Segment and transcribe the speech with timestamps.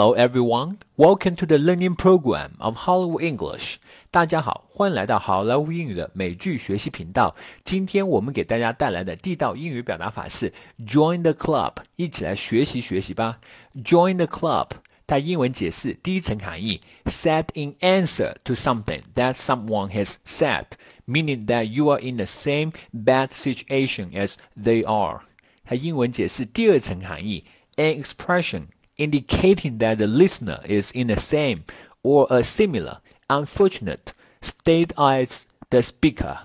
[0.00, 3.74] Hello everyone, welcome to the learning program of Hollywood English.
[4.10, 7.36] 大家好，欢迎来到好莱坞英语的美剧学习频道。
[7.64, 10.50] 今天我们给大家带来的地道英语表达法是
[10.86, 13.40] Join the club，一起来学习学习吧。
[13.74, 14.68] Join the club，
[15.06, 20.64] 它英文解释第一层含义：said in answer to something that someone has said,
[21.06, 25.20] meaning that you are in the same bad situation as they are。
[25.62, 27.44] 它英文解释第二层含义：
[27.76, 28.62] an expression。
[28.99, 31.63] indicating that the listener is in the same
[32.01, 36.39] or a similar unfortunate state as the speaker。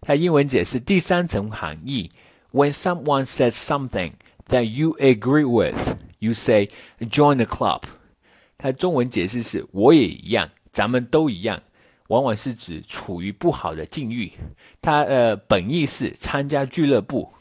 [0.00, 2.12] 它英文解释第三层含义：
[2.52, 4.12] When someone says something
[4.48, 6.68] that you agree with, you say
[7.00, 7.82] "join the club."
[8.56, 11.62] 它中文解释是“我也一样，咱们都一样”，
[12.08, 14.32] 往往是指处于不好的境遇。
[14.80, 17.32] 它呃本意是参加俱乐部。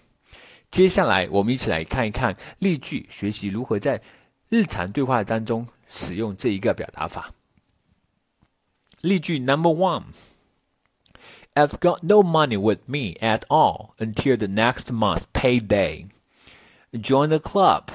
[0.72, 4.02] 接下来我们一起来看一看例句，学习如何在
[4.50, 7.32] 日常对话当中使用这一个表达法。
[9.02, 10.04] 例句 Number One:
[11.54, 16.08] I've got no money with me at all until the next month payday.
[16.92, 17.90] Join the club.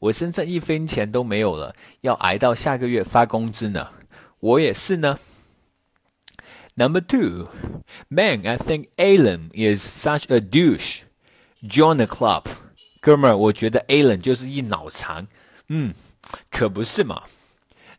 [0.00, 3.88] 我身上一分钱都没有了，要挨到下个月发工资呢。
[4.40, 5.18] 我也是呢。
[6.76, 7.48] Number two,
[8.08, 11.02] man, I think Alan is such a douche.
[11.62, 12.46] Join the club.
[13.00, 15.28] 哥们儿，我觉得 Alan 就是一脑残。
[15.68, 15.94] 嗯，
[16.50, 17.22] 可不是嘛。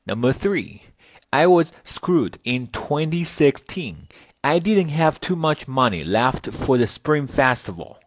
[0.06, 0.82] Number three,
[1.32, 4.08] I was screwed in 2016.
[4.42, 7.98] I didn't have too much money left for the Spring Festival.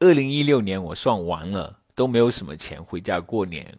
[0.00, 3.78] 二零一六年我算完了，都没有什么钱回家过年。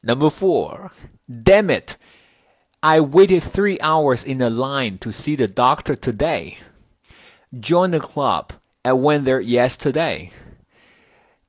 [0.00, 0.90] Number four,
[1.28, 1.96] damn it,
[2.80, 6.58] I waited three hours in a line to see the doctor today.
[7.52, 8.50] Join the club.
[8.82, 10.30] I went there yesterday.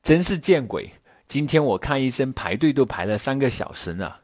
[0.02, 0.94] 真是见鬼！
[1.28, 4.16] 今天我看医生排队都排了三个小时呢，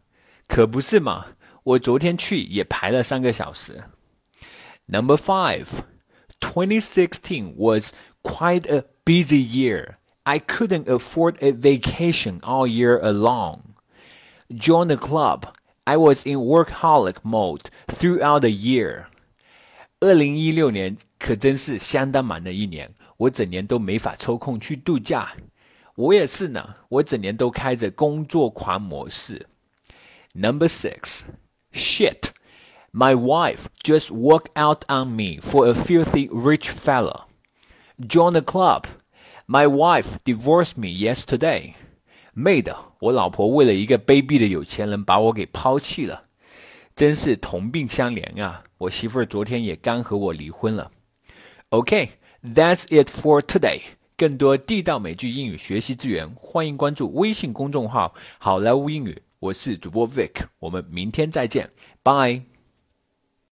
[0.47, 1.27] 可不是嘛？
[1.63, 3.83] 我昨天去也排了三个小时。
[4.85, 5.67] Number five,
[6.39, 7.91] 2016 was
[8.23, 9.95] quite a busy year.
[10.23, 13.59] I couldn't afford a vacation all year long.
[14.49, 15.45] Join the club.
[15.83, 19.05] I was in workaholic mode throughout the year.
[19.99, 25.33] 二零一六年可真是相当忙的一年，我整年都没法抽空去度假。
[25.95, 29.47] 我也是呢，我整年都开着工作狂模式。
[30.33, 31.21] Number six,
[31.73, 32.29] shit.
[32.91, 37.25] My wife just walked out on me for a filthy rich fella.
[37.99, 38.85] Join the club.
[39.45, 41.73] My wife divorced me yesterday.
[42.33, 46.25] 妹的，我老婆为了一个卑鄙的有钱人把我给抛弃了，
[46.95, 48.63] 真是同病相怜啊！
[48.77, 50.91] 我媳妇儿昨天也刚和我离婚了。
[51.69, 52.09] Okay,
[52.41, 53.81] that's it for today.
[54.16, 59.20] 更多地道美剧英语学习资源，欢迎关注微信公众号“好莱坞英语”。
[59.40, 61.68] 我是主播 Vic，我们明天再见
[62.04, 62.53] ，，Bye。